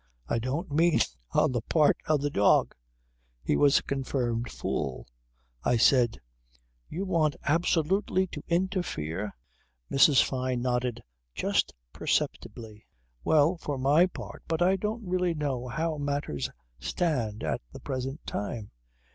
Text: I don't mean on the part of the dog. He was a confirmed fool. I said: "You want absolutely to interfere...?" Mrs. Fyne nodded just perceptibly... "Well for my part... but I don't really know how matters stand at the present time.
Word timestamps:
I 0.27 0.39
don't 0.39 0.71
mean 0.71 0.99
on 1.31 1.51
the 1.51 1.61
part 1.61 1.95
of 2.07 2.21
the 2.21 2.31
dog. 2.31 2.73
He 3.43 3.55
was 3.55 3.77
a 3.77 3.83
confirmed 3.83 4.49
fool. 4.49 5.05
I 5.63 5.77
said: 5.77 6.19
"You 6.89 7.05
want 7.05 7.35
absolutely 7.43 8.25
to 8.29 8.41
interfere...?" 8.47 9.35
Mrs. 9.93 10.23
Fyne 10.23 10.59
nodded 10.59 11.03
just 11.35 11.71
perceptibly... 11.93 12.83
"Well 13.23 13.57
for 13.57 13.77
my 13.77 14.07
part... 14.07 14.41
but 14.47 14.59
I 14.63 14.75
don't 14.75 15.05
really 15.07 15.35
know 15.35 15.67
how 15.67 15.99
matters 15.99 16.49
stand 16.79 17.43
at 17.43 17.61
the 17.71 17.79
present 17.79 18.25
time. 18.25 18.71